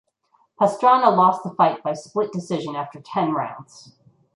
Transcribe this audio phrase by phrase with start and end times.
[0.59, 3.93] Pastrana lost the fight by split decision after ten rounds.